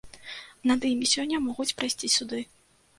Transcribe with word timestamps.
Над 0.71 0.87
імі 0.93 1.11
сёння 1.13 1.43
могуць 1.47 1.69
прайсці 1.77 2.15
суды. 2.19 2.47